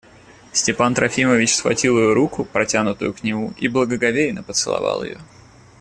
Степан 0.51 0.95
Трофимович 0.95 1.53
схватил 1.55 1.95
ее 1.99 2.13
руку, 2.13 2.43
протянутую 2.43 3.13
к 3.13 3.21
нему, 3.21 3.53
и 3.59 3.67
благоговейно 3.67 4.41
поцеловал 4.41 5.03
ее. 5.03 5.19